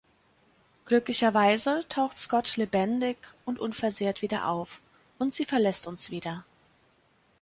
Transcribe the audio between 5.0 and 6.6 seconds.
und sie verlässt uns wieder.